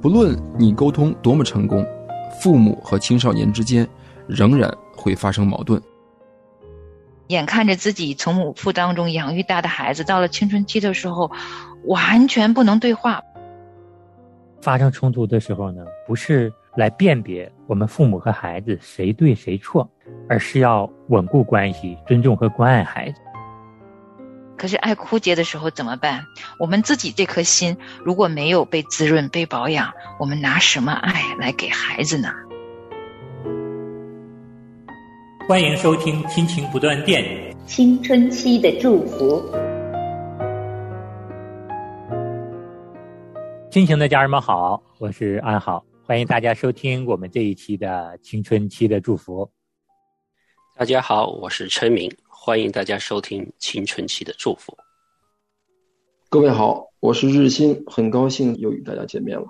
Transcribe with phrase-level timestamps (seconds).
[0.00, 1.86] 不论你沟通多么成功，
[2.40, 3.86] 父母和青少年之间
[4.26, 5.80] 仍然会发生矛盾。
[7.26, 11.30] 眼看着自己从母腹当中养育大的孩子，到了青春期的时候，
[11.84, 13.22] 完全不能对话。
[14.62, 19.86] 发生冲突的时候呢，不是来辨别我们父母和孩子谁对谁错，
[20.30, 23.20] 而是要稳固关系，尊重和关爱孩子。
[24.60, 26.26] 可是爱枯竭的时候怎么办？
[26.58, 32.28] 我们自己这颗心如果没有被滋润、被保养，我们拿什么爱来给孩子呢？
[35.48, 37.24] 欢迎收听《亲情不断电》，
[37.64, 39.42] 青春期的祝福。
[43.70, 49.50] 亲情的家人们好，我是安好，欢迎大家收听我们这一期的青春期的祝福。
[50.76, 54.74] 大家好，我是陈明，欢迎大家收听青春期的祝福。
[56.30, 59.46] 各位好，我是日新，很高兴又与大家见面了。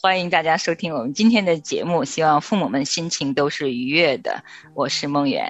[0.00, 4.42] 欢迎大家收听我们今天的节目，希望父母们心情都是愉悦的。
[4.72, 5.46] 我是梦圆。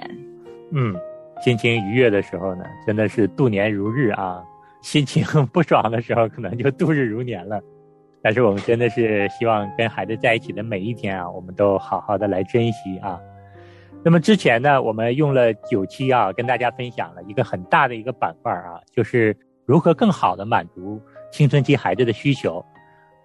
[0.71, 0.93] 嗯，
[1.41, 4.43] 心情愉悦的时候呢，真的是度年如日啊；
[4.83, 7.61] 心情不爽的时候，可能就度日如年了。
[8.21, 13.17] 但是我们真的是希望跟孩子在一起的每一天啊，我们都好好的来珍惜啊。
[14.03, 20.99] 那么之前呢，我们用了九期啊，跟大家分享了一个很大的一个板块啊，就是如何更好的满足
[21.31, 22.63] 青春期孩子的需求。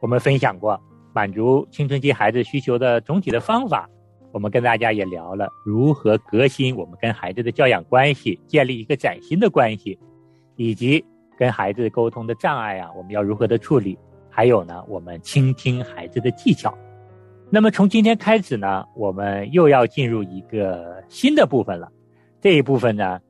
[0.01, 0.81] 我们分享过。
[1.15, 3.89] 满足青春期孩子需求的总体的方法，
[4.33, 9.99] 我们跟大家也聊了如何革新我们跟孩子的教养关系，建立一个崭新的关系，
[10.57, 11.03] 以及
[11.39, 13.99] 跟孩子沟通的障碍啊，我们要如何的处理？
[14.29, 16.77] 还有呢，我们倾听孩子的技巧。
[17.49, 21.89] 那么从今天开始呢，我们又要进入一个新的部分了。
[22.41, 23.21] 这一部分呢，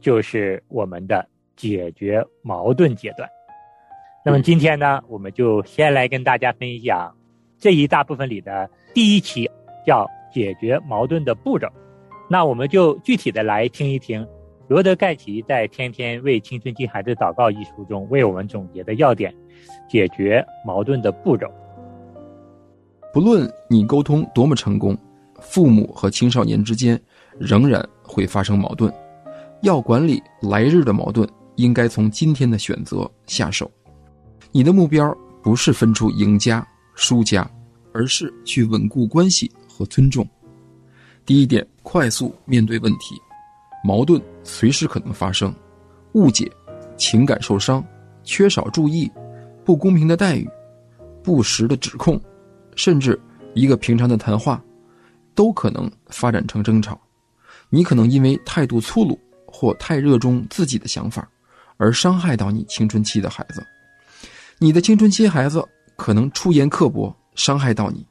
[0.00, 3.28] 就是我们的解决矛盾阶段。
[4.24, 7.14] 那么今天呢，我们就先来跟大家分享。
[7.58, 9.50] 这一大部分里的第一期
[9.84, 11.68] 叫解决矛盾的步骤，
[12.28, 14.26] 那我们就具体的来听一听
[14.66, 19.34] 罗德盖奇在《天天为青春期孩子祷告》一书中为我们总结的要点：
[19.88, 21.46] 解决矛盾的步骤。
[23.12, 24.96] 不论你沟通多么成功，
[25.40, 27.00] 父母和青少年之间
[27.38, 28.92] 仍然会发生矛盾。
[29.62, 33.70] 要管理来日的矛盾，应该从今天的选择下手。
[34.52, 36.66] 你的目标不是分出赢家。
[37.00, 37.48] 输家，
[37.92, 40.28] 而是去稳固关系和尊重。
[41.24, 43.14] 第一点，快速面对问题，
[43.84, 45.54] 矛盾随时可能发生，
[46.14, 46.50] 误解、
[46.96, 47.84] 情感受伤、
[48.24, 49.08] 缺少注意、
[49.64, 50.48] 不公平的待遇、
[51.22, 52.20] 不实的指控，
[52.78, 53.20] 甚至
[53.52, 54.62] 一个平常的谈话，
[55.34, 56.98] 都可能发展成争吵。
[57.68, 61.28] 你可能因为态度粗鲁或太热衷自己的想法，
[61.76, 63.62] 而伤害到你青春期的孩子。
[64.58, 65.62] 你的青春期孩子。
[65.98, 68.06] 可能出言刻薄，伤害到你。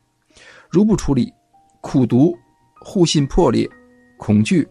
[0.70, 1.34] 如不处理，
[1.80, 2.38] 苦读、
[2.82, 3.66] 互信破裂、
[4.18, 4.68] 恐惧、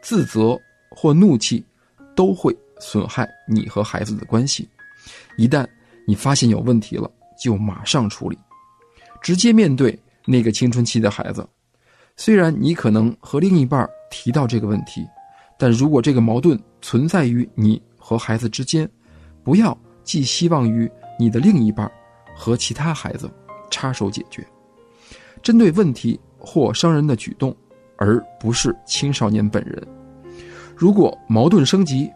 [0.00, 0.56] 自责
[0.88, 1.66] 或怒气，
[2.14, 4.68] 都会损害你和孩子的关系。
[5.36, 5.66] 一旦
[6.06, 7.10] 你发现有问题了，
[7.42, 8.38] 就马上处理，
[9.20, 11.46] 直接面对那个青春期的孩子。
[12.16, 15.06] 虽然你可能和另一半提到这个问题，
[15.58, 18.88] 但如果这个矛盾存在于你和孩子之间，
[19.42, 21.90] 不要寄希望于你的另一半。
[22.32, 23.30] 和其他孩子
[23.70, 24.42] 插手解决，
[25.42, 27.54] 针对问题或伤人的举动，
[27.98, 29.86] 而不是青少年本人。
[30.74, 32.10] 如果矛盾升级，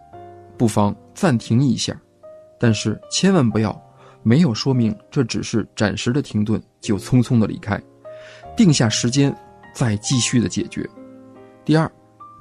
[0.56, 1.94] 不妨暂停一下，
[2.58, 3.70] 但是千万不要
[4.24, 7.80] 没有说明这只是暂时的停顿就匆匆的离开，
[8.56, 9.32] 定下时间
[9.74, 10.88] 再继续的解决。
[11.64, 11.90] 第二，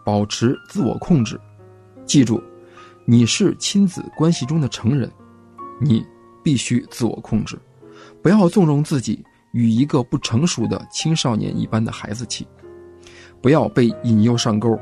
[0.05, 1.39] 保持自我控制，
[2.05, 2.41] 记住，
[3.05, 5.11] 你是亲子关系中的成人，
[5.81, 6.03] 你
[6.41, 7.59] 必须自我控制。
[8.21, 9.21] 不要纵容自己
[9.51, 12.47] 与一个不成熟的青少年一般的孩子气，
[13.41, 14.79] 不要被引诱上钩。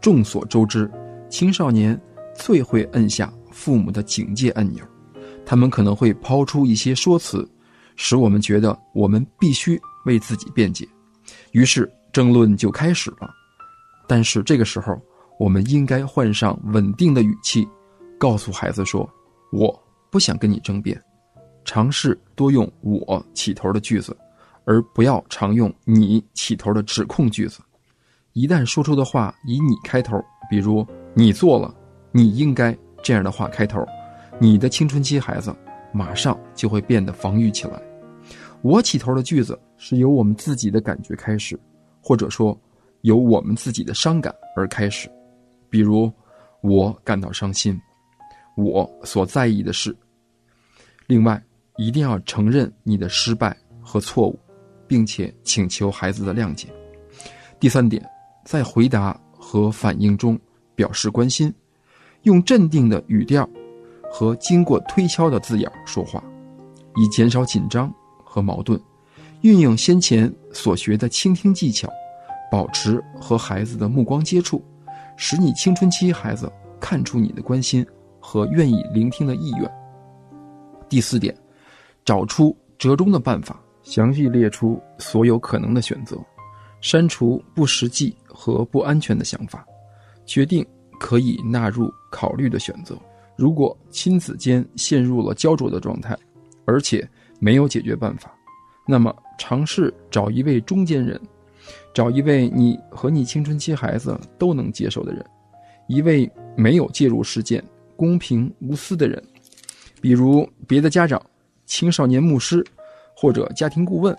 [0.00, 0.90] 众所周知，
[1.30, 1.98] 青少年
[2.34, 4.84] 最会摁下父母的警戒按钮，
[5.48, 7.48] 他们可能会抛出一些说辞，
[7.96, 10.86] 使我们觉得我们必须为自己辩解，
[11.52, 13.30] 于是争论就开始了。
[14.06, 15.00] 但是这个时候，
[15.38, 17.66] 我们应该换上稳定的语气，
[18.18, 19.08] 告诉孩子说
[19.50, 19.74] ：“我
[20.10, 21.02] 不想跟你争辩。”
[21.64, 24.14] 尝试多用“我”起头的句子，
[24.66, 27.60] 而不要常用“你”起头的指控句子。
[28.34, 30.86] 一旦说出的话以“你”开头，比如
[31.16, 31.74] “你做了
[32.12, 33.82] ”“你应该”这样的话开头，
[34.40, 35.54] 你的青春期孩子
[35.92, 37.82] 马上就会变得防御起来。
[38.62, 41.58] “我”起头的句子是由我们自己的感觉开始，
[42.00, 42.58] 或者说
[43.02, 45.10] 由我们自己的伤感而开始。
[45.68, 46.12] 比如，
[46.60, 47.78] 我感到伤心，
[48.56, 49.96] 我所在意的是。
[51.06, 51.42] 另外。
[51.80, 54.36] 一定要承认你的失败和错误，
[54.88, 56.66] 并且请求孩子的谅解。
[57.60, 58.04] 第三点，
[58.44, 60.36] 在回答和反应中
[60.74, 61.54] 表示关心，
[62.22, 63.48] 用镇定的语调
[64.10, 66.22] 和经过推敲的字眼说话，
[66.96, 67.92] 以减少紧张
[68.24, 68.80] 和矛盾。
[69.42, 71.88] 运用先前所学的倾听技巧，
[72.50, 74.60] 保持和孩子的目光接触，
[75.16, 77.86] 使你青春期孩子看出你的关心
[78.18, 79.70] 和愿意聆听的意愿。
[80.88, 81.32] 第四点，
[82.04, 86.18] 找出折中的办法，详细列出所有可能的选择，
[86.80, 89.64] 删除不实际和不安全的想法，
[90.26, 90.66] 决定
[90.98, 92.98] 可以纳入考虑的选择。
[93.38, 96.14] 如果亲子间陷入了焦灼的状态，
[96.66, 97.08] 而且
[97.38, 98.30] 没有解决办法，
[98.86, 99.14] 那么。
[99.40, 101.18] 尝试找一位中间人，
[101.94, 105.24] 找一位你和你青春期孩子都能接受的人，
[105.86, 107.62] 一位没有介入事件、
[107.94, 109.22] 公平无私的人，
[110.00, 111.22] 比如别的家长、
[111.66, 112.66] 青少年牧师
[113.16, 114.18] 或者家庭顾问，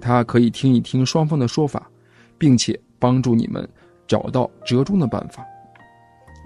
[0.00, 1.88] 他可以听一听双方的说法，
[2.36, 3.66] 并且帮助你们
[4.08, 5.46] 找到折中的办法。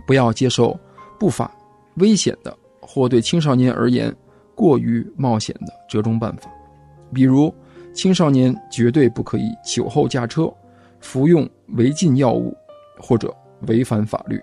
[0.07, 0.79] 不要接受
[1.19, 1.51] 不法、
[1.95, 4.15] 危险的或对青少年而言
[4.55, 6.51] 过于冒险的折中办法，
[7.13, 7.55] 比如。
[7.95, 10.51] 青少年绝对不可以酒后驾车、
[10.99, 11.47] 服用
[11.77, 12.57] 违禁药物
[12.99, 13.31] 或者
[13.67, 14.41] 违反法律。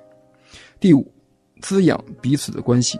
[0.79, 1.11] 第五，
[1.59, 2.99] 滋养彼此的关系，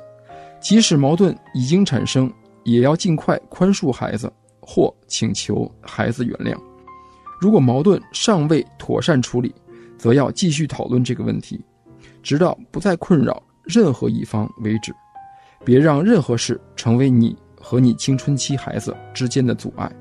[0.59, 6.59] 即使矛盾已经产生，也要尽快宽恕孩子或请求孩子原谅。
[7.39, 9.53] 如果矛盾尚未妥善处理，
[9.99, 11.63] 则要继续讨论这个问题，
[12.23, 14.91] 直到不再困扰任何一方为止。
[15.63, 19.91] 别让任何事成为你和你青春期孩子之间的阻碍。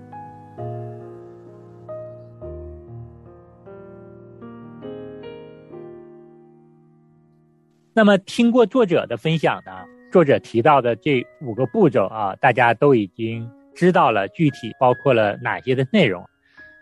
[7.93, 9.73] 那么，听过作者的分享呢？
[10.12, 16.25] 作者提到的这五个步骤啊，大家都已经知道了具体包括了哪些的内容。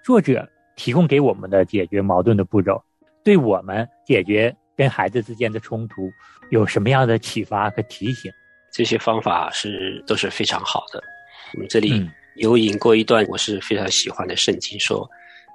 [0.04, 0.46] 作者
[0.76, 2.80] 提供给我们的解决矛盾的步骤，
[3.24, 6.12] 对我们解决跟孩子之间的冲突
[6.50, 8.30] 有什么样的启发和提醒？
[8.72, 11.02] 这些方法是都是非常好的。
[11.54, 15.08] 我们这里有引过一段我是非常喜欢的圣经，说：“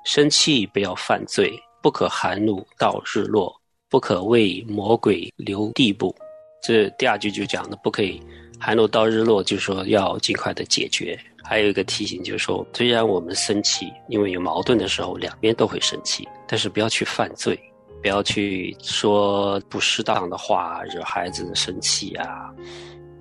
[0.06, 3.56] 生气不要犯罪，不可含怒到日落。”
[3.91, 6.15] 不可为魔鬼留地步，
[6.63, 8.24] 这第二句就讲的不可以
[8.57, 11.19] 含怒到日落，就是说要尽快的解决。
[11.44, 17.59] 还有一个提醒就是说，虽然我们生气，因为有矛盾的时候，两边都会生气，但是不要去犯罪，
[18.01, 22.50] 不要去说不适当的话惹孩子生气啊，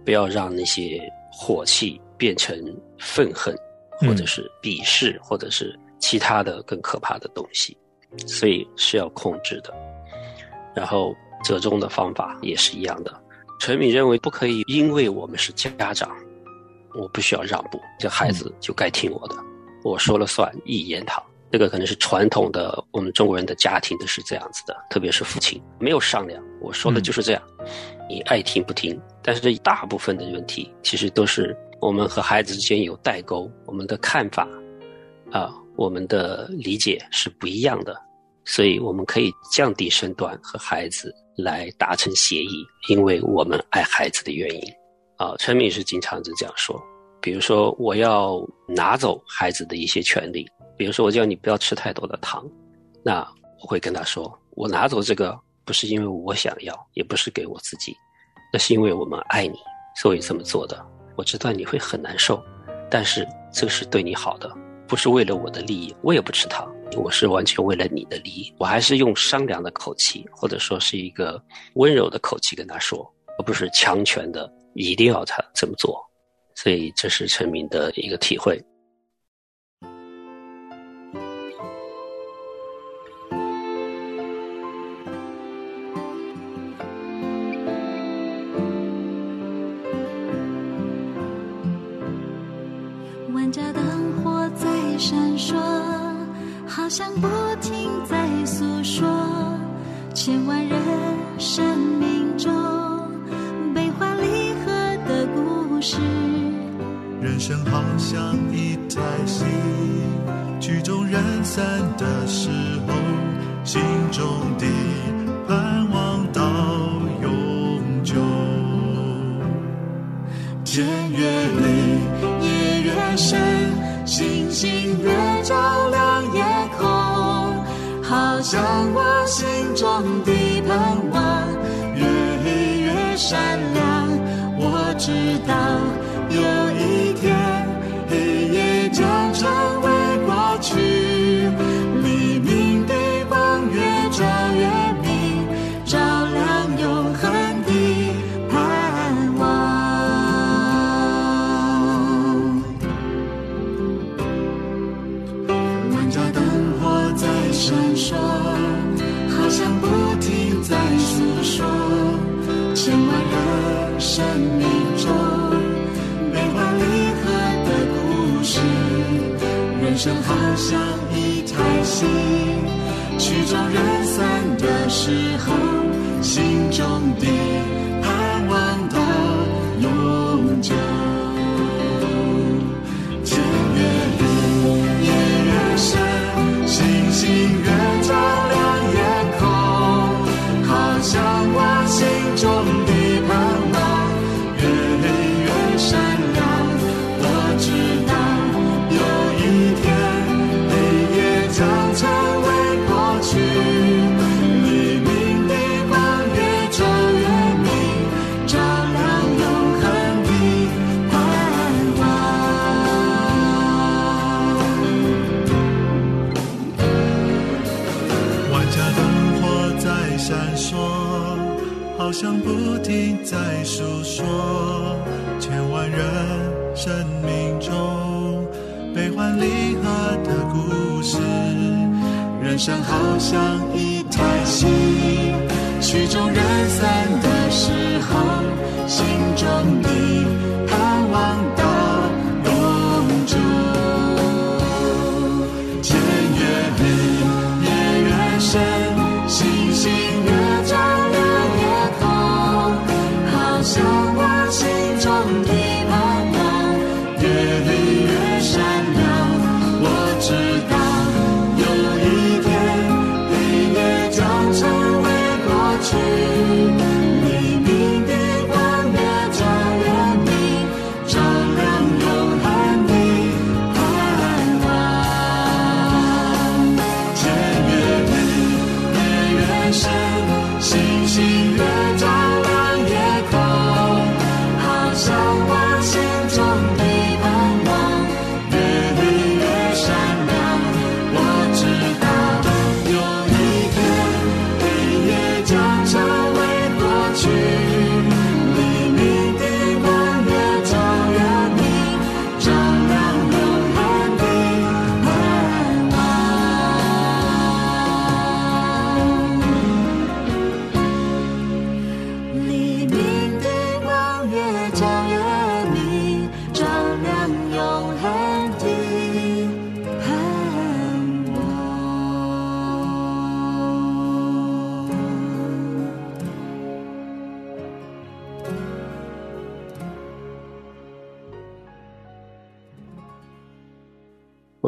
[0.04, 1.00] 不要让那些
[1.30, 2.56] 火气变成
[2.98, 3.54] 愤恨，
[3.98, 7.76] 或者是鄙视，或者是其他的更可怕的东西，
[8.26, 9.72] 所以是要控制的。
[10.74, 13.22] 然后折中的方法也是一样的。
[13.58, 16.10] 陈敏认为不可以，因为我们是家长，
[16.94, 19.36] 我不需要让步，这孩子就该听我的，
[19.84, 21.22] 我说了算，一言堂。
[21.52, 27.42] 这个可能是传统的我们中国人的家庭都是这样子的，特别是父亲没有商量，我说的就是这样，
[28.08, 28.98] 你爱听不听。
[29.22, 34.48] 但是这大部分的问题其实都是我们和孩子之间有代沟，我们的看法
[35.30, 37.96] 啊，我们的理解是不一样的。
[38.46, 44.62] 所以我们可以降低身段和孩子来达成协议，因为我们爱孩子的原因。
[45.16, 46.80] 啊，陈敏是经常是这样说。
[47.20, 50.48] 比如说，我要拿走孩子的一些权利，
[50.80, 52.42] 比如说我叫你不要吃太多的糖，
[53.04, 53.20] 那
[53.60, 57.94] 我会跟他说，我拿走这个不是因为我想要，也不是给我自己，
[58.50, 59.58] 那是因为我们爱你，
[59.94, 60.82] 所以这么做的。
[61.16, 62.42] 我知道你会很难受，
[62.90, 64.50] 但是这是对你好的，
[64.88, 66.66] 不是为了我的利益，我也不吃糖。
[66.96, 71.38] 我是完全为了你的利益，我还是用商量的口气，或者说是一个
[71.74, 73.06] 温柔的口气跟他说，
[73.38, 76.02] 而不是强权的一定要他这么做。
[76.54, 78.58] 所以这是陈明的一个体会。
[96.90, 97.28] 像不
[97.60, 99.08] 停在诉说
[100.12, 100.68] 千万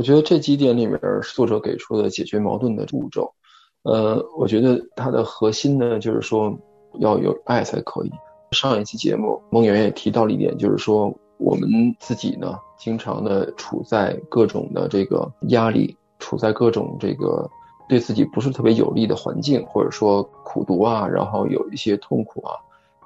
[0.02, 0.98] 我觉得这几点里面，
[1.32, 3.32] 作者给出的解决矛盾的步骤，
[3.84, 6.52] 呃，我觉得它的核心呢，就是说
[6.98, 8.10] 要有爱才可以。
[8.50, 17.48] 上一期节目，孟圆圆也提到了一点，就是说我们自己呢，经常的处在各种的这个压力，处在各种这个
[17.88, 22.56] 对自己不是特别有利的环境，或者说苦读啊，然后有一些痛苦啊，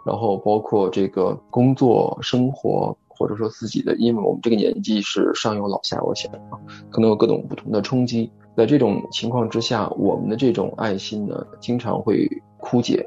[0.06, 6.58] 然后包括这个工作、生活，或者说自己的，因为我们这个年纪是上有老下有小啊，
[6.90, 8.30] 可能有各种不同的冲击。
[8.56, 13.04] 在这种情况之下，我们的这种爱心呢，经常会枯竭。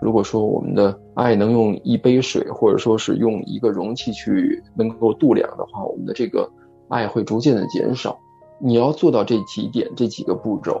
[0.00, 6.50] 如果说我们的爱能用一杯水，或者说是用一个容器去能够度量的话，我们的这个
[6.88, 8.18] 爱会逐渐的减少。
[8.58, 10.80] 你要做到这几点、这几个步骤，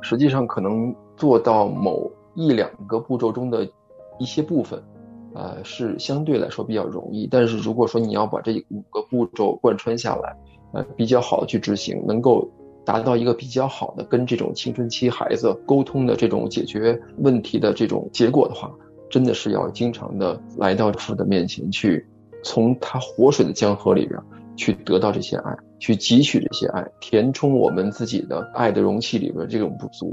[0.00, 3.68] 实际上可能做到某一两个步骤中的
[4.18, 4.82] 一些部分，
[5.34, 7.26] 呃，是相对来说比较容易。
[7.30, 10.36] 但是如果说你要把这五个步骤贯穿下来，
[10.72, 12.50] 呃，比较好的去执行，能够
[12.84, 18.70] 达到一个比较好的跟这种青春期孩子沟通的这种解决问题的这种结果的话，
[19.08, 22.06] 真的是要经常的来到父的面前去，
[22.42, 24.18] 从他活水的江河里边
[24.56, 30.10] 去得到这些爱，去汲取这些爱，填充我们自己的爱的容器里边这种不足。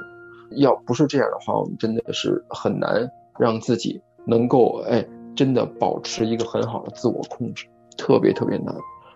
[0.52, 5.04] 要不是这样的话，我们真的是很难让自己能够哎
[5.36, 7.66] 真的保持一个很好的自我控制，
[7.98, 8.76] 特别特别难，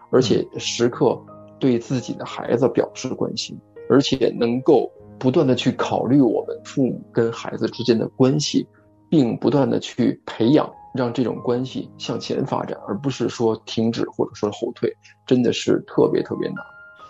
[0.10, 1.20] 而且时刻
[1.60, 4.90] 对自己的孩子表示关心，而且能够
[5.20, 8.68] 不断的去考虑我们父母跟孩子之间的关系，
[9.10, 14.92] 并不断的去培养，让这种关系向前发展，而不是说停止或者说后退，
[15.28, 16.58] 真的是特别特别难。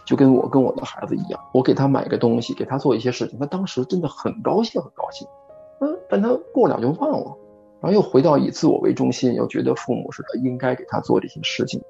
[0.05, 5.27] 就跟我跟我的孩子一样，我给他买个东西，给他做一些事情，他当时真的很高兴，很高兴，
[5.79, 7.37] 嗯，但他过了就忘了，
[7.81, 11.81] 然后又回到以自我为中心，又觉得父母是他应该给他做这些事情，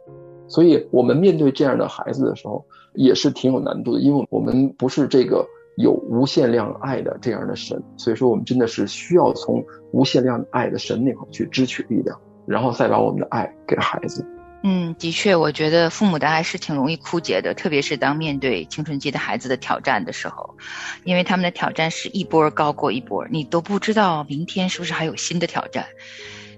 [0.47, 5.45] 所以我们面对这样的孩子的时候，也是挺有难度的，因为我们不是这个
[5.75, 14.25] 有无限量爱的这样的神，所以说我们真的是需要从无限量爱的神那块去支取力量，然后再把我们的爱给孩子。
[14.63, 20.55] 嗯，的确，我觉得父母的爱是挺容易枯竭的，特别是当面对青春期的孩子的挑战的时候，
[21.03, 25.87] 因为他们的挑战是一波高过一波，你都不知道明天是不是还有新的挑战，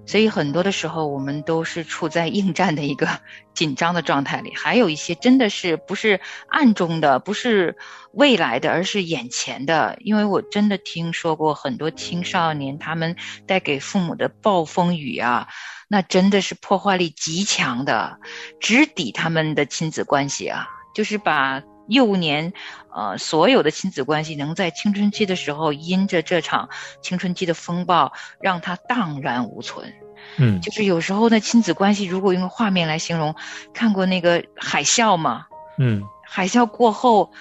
[0.06, 3.08] 所以很多的时候我们都是处在应战的一个
[3.54, 4.54] 紧张的状态里。
[4.56, 7.78] 还有一些真的是不是暗中的，不是
[8.12, 9.98] 未来的，而是眼前的。
[10.02, 13.16] 因为我真的听说过很多青少年他们
[13.48, 15.48] 带给父母的暴风雨啊。
[15.88, 18.18] 那真的是破坏力极强的，
[18.60, 20.68] 直抵他们的亲子关系啊！
[20.96, 22.54] 就是把幼年，
[22.94, 26.70] 呃，所有的亲子关系能在青春期的时候，因着这场
[27.02, 29.94] 青春期的风暴，让它荡然无存。
[30.38, 33.36] 嗯，就是有时候呢，亲子关系如果用画面来形容，
[33.74, 35.48] 看过那个海啸吗？
[35.78, 37.32] 嗯，海啸过后。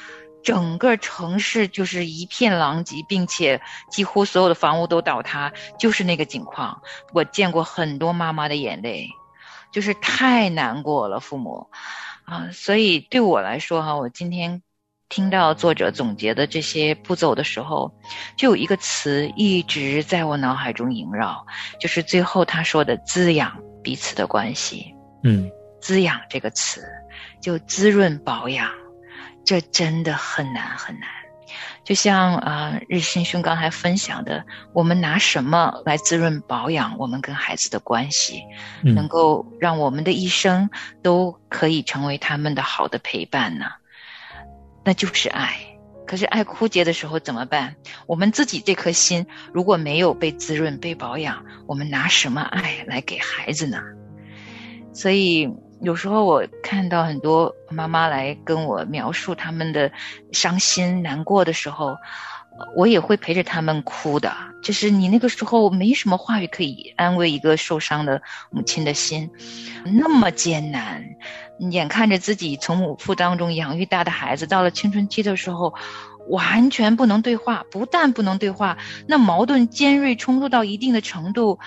[0.45, 3.61] 整个城市就是一片狼藉，并且
[3.93, 6.83] 几乎所有的房屋都倒塌，就是那个景况。
[7.13, 9.09] 我见过很多妈妈的眼泪，
[9.71, 11.21] 就是太难过了。
[11.21, 11.71] 父母，
[12.25, 14.63] 啊，所以对我来说哈，我今天
[15.09, 17.93] 听到作者总结的这些步骤的时候，
[18.37, 21.47] 就有一个词一直在我脑海中萦绕，
[21.79, 24.95] 就是最后他说的滋养彼此的关系。
[25.25, 25.51] 嗯，
[25.81, 26.83] 滋养这个词，
[27.41, 28.71] 就滋润保养。
[29.45, 31.09] 这真的很难很难，
[31.85, 38.45] 就像啊，日新兄刚才分享的，我们拿什么来滋润保养我们跟孩子的关系，
[38.83, 40.71] 能够让我们的一生
[41.03, 43.67] 都可以成为他们的好的陪伴呢？
[44.85, 45.57] 那就是爱。
[46.07, 47.75] 可是爱枯竭的时候怎么办？
[48.07, 53.83] 我们自己这颗心如果没有被滋润、被保养，我们拿什么爱来给孩子呢？
[54.93, 55.51] 所以。
[55.83, 59.91] 有时候我看到很多妈妈来跟我描述他们的
[60.31, 61.97] 伤心难过的时候，
[62.77, 64.33] 我也会陪着他们哭的。
[64.63, 69.29] 就是你那个时候没什么话语可以安慰一个受伤的母亲的心，
[69.85, 71.05] 那么艰难，
[71.59, 75.75] 眼看着自己从母腹当中养育大的孩子，到了青春期的时候，
[76.29, 81.59] 完全不能对话，不但不能对话，那矛盾尖锐冲突到一定的程度。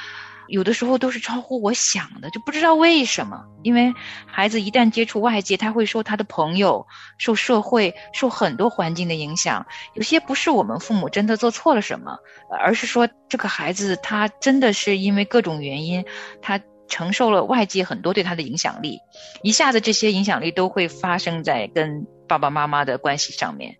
[0.47, 3.45] 有的时候都是超乎我想的，就不知道为什么。
[3.63, 3.93] 因为
[4.25, 6.85] 孩子一旦接触外界，他会受他的朋友、
[7.17, 9.65] 受社会、受很多环境的影响。
[9.93, 12.17] 有些不是我们父母真的做错了什么，
[12.59, 16.05] 而是说这个孩子他真的是因为各种原因，
[16.41, 18.99] 他承受了外界很多对他的影响力，
[19.41, 23.77] 一下子这些影响力都会发生在跟爸爸妈妈的关系上面。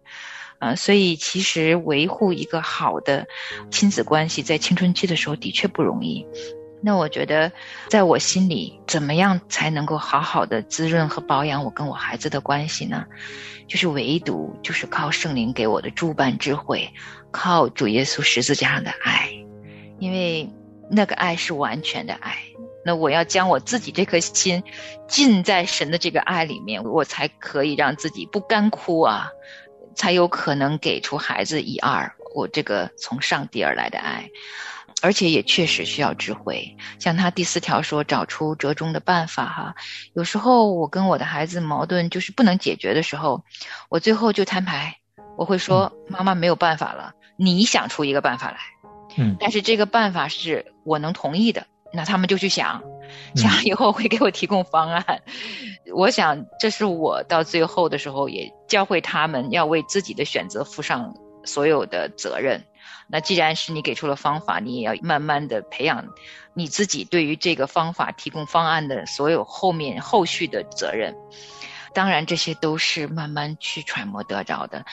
[0.59, 3.27] 啊，所以其实维护一个好的
[3.69, 6.25] 亲子关系，在青春期的时候的确不容易。
[6.81, 7.51] 那我觉得，
[7.89, 13.05] 在我心里，怎么样才能够好好的滋润和保养我跟我孩子的关系呢？
[13.67, 16.87] 就是唯独就是靠圣灵给我的诸般智慧，
[17.31, 19.31] 靠主耶稣十字架上的爱，
[19.97, 20.47] 因为
[20.91, 22.37] 那个爱是完全的爱。
[22.85, 24.61] 那我要将我自己这颗心
[25.07, 29.29] 浸在神的这个爱里面，我才可以让自己不干枯啊。
[29.95, 34.29] 才有可能给出孩子一二，我这个从上帝而来的爱，
[35.01, 36.75] 而且也确实需要智慧。
[36.99, 39.75] 像他第四条说，找出折中的办法哈。
[40.13, 43.43] 有时候我跟我的孩子矛盾就是不能解决的时候，
[43.89, 44.97] 我最后就摊牌，
[45.38, 48.58] 我会说妈妈没有办法了，你想出一个办法来。
[49.17, 51.65] 嗯，但是这个办法是我能同意的。
[51.95, 52.81] 那他们就去想，
[53.36, 55.21] 想以后会给我提供方案。
[55.93, 62.62] 我想，这是我到最后的时候也教会他们要为自己的选择负上所有的责任。
[63.08, 66.08] 那既然是你给出了方法，你也要慢慢的培养
[66.53, 71.15] 你自己对于这个方法提供方案的所有后面后续的责任。
[71.95, 74.86] 当然，这些都是慢慢去揣摩得着的。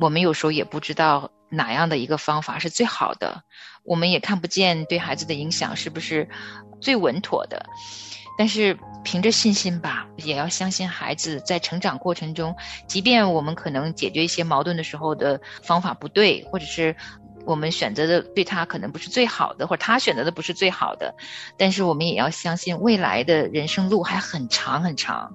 [0.00, 3.44] 我们有时候也不知道哪样的一个方法是最好的。
[3.84, 6.28] 我们也看不见对孩子的影响是不是
[6.80, 7.64] 最稳妥的，
[8.36, 12.54] 但是凭着信心吧，也要相信孩子在成长过程中，
[12.86, 16.96] 即便我们可能解决一些矛盾的时候的方法不对，或者是。
[17.50, 21.12] 我们选择的对他可能不是最好的，或者他选择的不是最好的，
[21.58, 25.34] 但是我们也要相信未来的人生路还很长很长。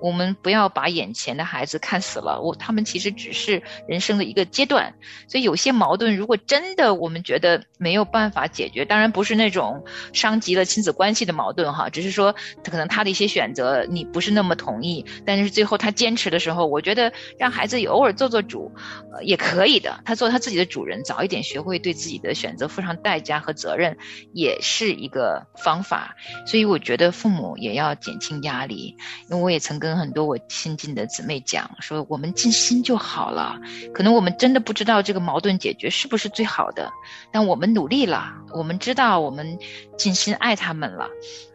[0.00, 4.94] 我们不要把眼前的孩子看死了，我他们其实只是人生的一个阶段。
[5.28, 18.72] 所以有些矛盾，如果真的我们觉得没有办法解决，当然不是那种伤及了亲子关系的矛盾哈，只是说可能他的一些选择你不是那么同意，但是最后他坚持的时候，我觉得让孩子偶尔做做主，
[19.12, 20.00] 呃，也可以的。
[20.06, 21.42] 他做他自己的主人，早一点。
[21.50, 23.96] 学会对自己的选择付上代价和责任，
[24.32, 26.14] 也是一个方法。
[26.46, 28.94] 所以我觉得父母也要减轻压力，
[29.28, 33.58] 因为我也曾跟很多我亲近的姊妹讲说，我们尽心就好了。
[33.92, 36.92] 可能我们真的不知道这个矛盾解决是不是最好的，
[37.32, 39.58] 但我们努力了，我们知道我们
[39.98, 41.08] 尽心爱他们了。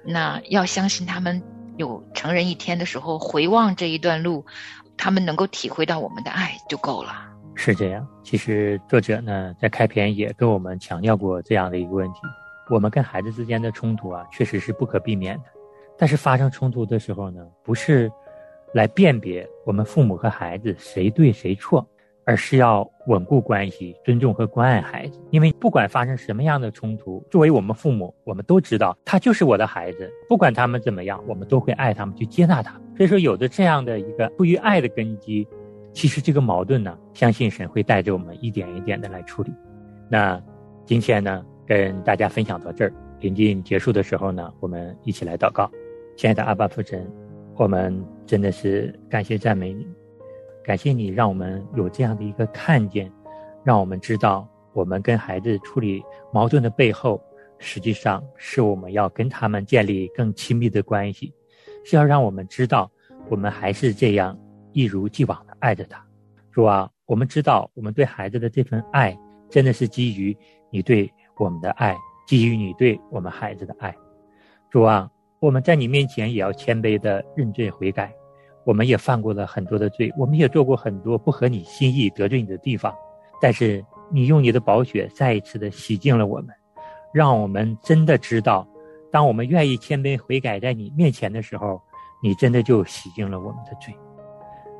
[0.05, 1.41] 那要相信他们
[1.77, 4.45] 有成人一天的时候回望这一段路，
[4.97, 7.34] 他们能够体会到我们的爱就够了。
[7.55, 12.19] 是这样，其实作者呢在开篇也跟我们强调过这样的一个问题：
[12.69, 15.43] 我们跟孩子之间的冲突啊，确实是不可避免的。
[15.97, 18.11] 但是发生冲突的时候呢，不是
[18.73, 21.87] 来辨别我们父母和孩子谁对谁错。
[22.27, 25.21] 而是要稳固关系，尊重和关爱孩子。
[25.29, 30.11] 因为不管发生什么样的冲突，作为我们父母，我们都知道他就是我的孩子。
[30.27, 32.81] 不管他们怎么样，我们都会爱他们，去接纳他们。
[32.97, 35.47] 所以说，有着这样的一个出于爱的根基，
[35.95, 39.53] 其实这个矛盾呢，相信神会带着我们一点一点的来处理。
[40.09, 40.39] 那
[40.85, 45.71] 今天呢，跟大家分享到这儿，临近结束的时候呢，我们一起来祷告。
[46.17, 47.09] 亲爱的阿爸父神，
[47.55, 49.87] 我们真的是感谢赞美你。
[50.65, 53.09] 感谢你让我们有这样的一个看见，
[53.63, 57.21] 让我们知道我们跟孩子处理矛盾的背后，
[57.57, 61.33] 实际上是我们要跟他们建立更亲密的关系，
[61.85, 62.91] 是要让我们知道
[63.29, 64.37] 我们还是这样
[64.73, 65.99] 一如既往的爱着他。
[66.51, 69.17] 主啊，我们知道我们对孩子的这份爱，
[69.49, 70.37] 真的是基于
[70.69, 71.97] 你对我们的爱，
[72.27, 73.93] 基于你对我们孩子的爱。
[74.69, 78.13] 主啊，我们在你面前也要谦卑的认罪悔改。
[78.63, 82.93] 我们也犯过了很多的罪，我们也做过很多不合你心意、得罪你的地方，
[83.41, 86.49] 但是你用你的宝血再一次的洗净了我们，
[87.11, 88.67] 让我们真的知道，
[89.11, 91.81] 当我们愿意谦卑悔改在你面前的时候，
[92.23, 93.93] 你真的就洗净了我们的罪。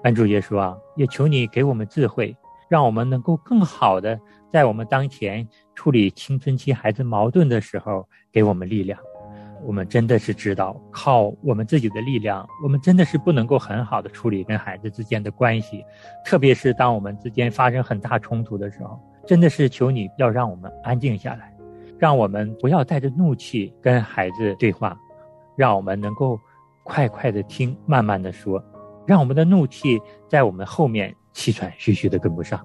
[0.06, 2.36] 恩主耶稣啊，也求你给我们智慧，
[2.70, 4.20] 让我们能够更好的
[4.54, 9.00] 在我们当前处理青春期孩子矛盾的时候，给我们力量。
[9.64, 15.84] 我们真的是知道，靠我们自己的力量，我们真的是不能够很好的处理跟孩子之间的关系，
[16.24, 21.52] 特别是当我们之间发生很大冲突的时候，真的是求你要让我们安静下来，
[21.98, 24.96] 让我们不要带着怒气跟孩子对话，
[25.56, 26.40] 让我们能够
[26.84, 28.64] 快快的听，慢慢的说，
[29.06, 32.60] 让我们的怒气在我们后面气喘吁吁的跟不上，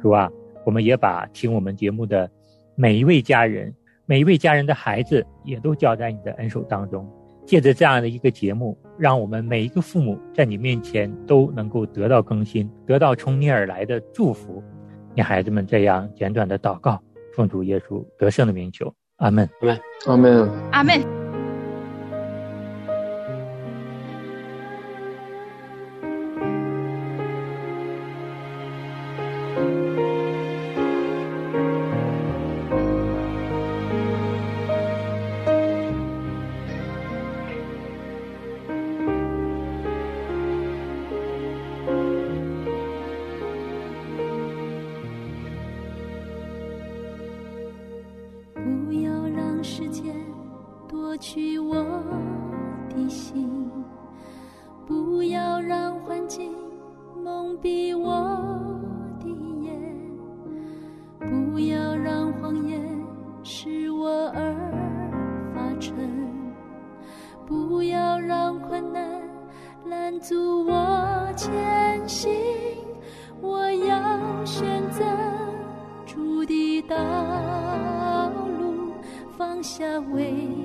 [0.00, 0.30] 是吧？
[0.64, 2.30] 我们也把听我们节目的
[2.74, 3.74] 每一位家人。
[4.04, 7.08] 每一位家人的孩子也都交在你的恩手当中，
[7.46, 14.62] 借着这样的一个节目，让我们每一个父母在你面前都能够得到更新，得到从你而来的祝福。
[15.14, 17.00] 你孩子们这样简短的祷告，
[17.32, 21.11] 奉主耶稣得胜的名求，阿门，阿门，阿门，阿门。
[79.74, 80.61] 下微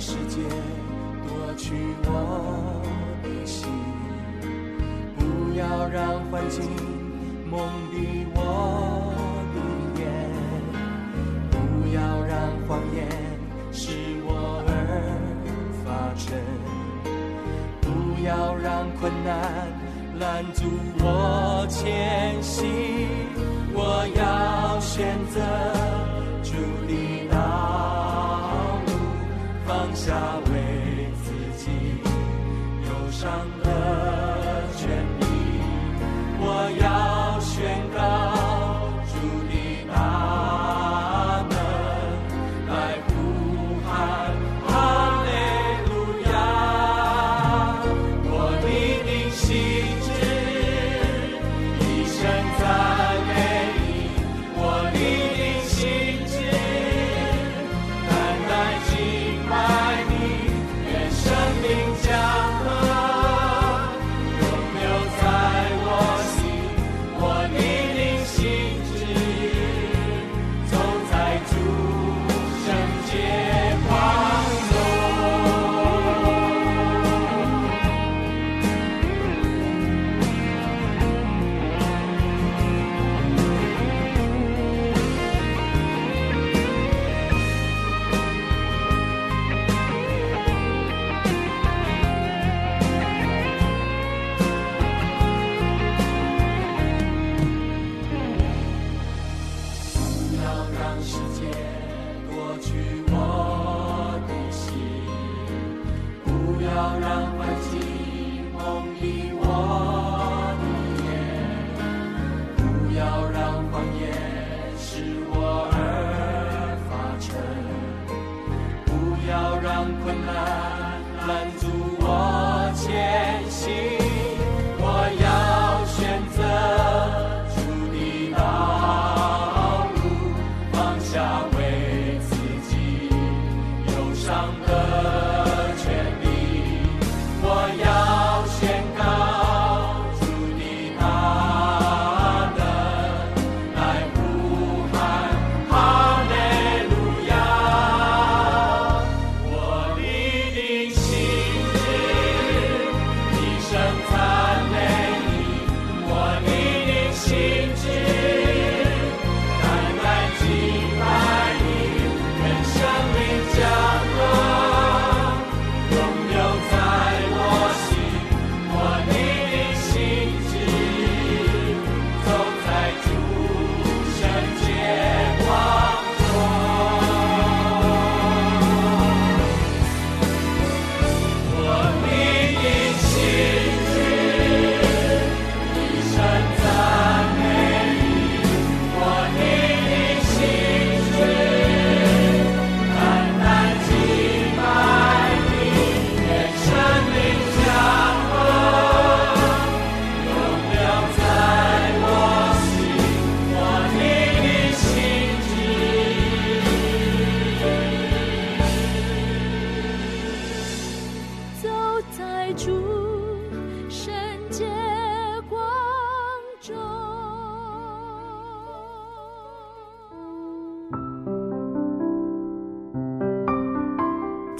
[0.00, 0.40] 世界
[1.26, 2.80] 夺去我
[3.24, 3.68] 的心，
[5.18, 6.62] 不要让幻境
[7.50, 7.58] 蒙
[7.90, 8.38] 蔽我
[9.52, 9.56] 的
[10.00, 10.06] 眼，
[11.50, 11.56] 不
[11.92, 13.08] 要让谎言
[13.72, 13.90] 使
[14.24, 14.70] 我而
[15.84, 16.38] 发沉，
[17.80, 17.86] 不
[18.24, 19.66] 要让困难
[20.20, 20.64] 拦阻
[21.00, 22.70] 我前行，
[23.74, 25.87] 我要选择。